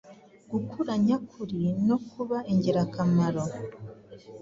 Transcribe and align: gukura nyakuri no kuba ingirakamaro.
gukura 0.51 0.93
nyakuri 1.05 1.61
no 1.87 1.97
kuba 2.09 2.37
ingirakamaro. 2.51 3.43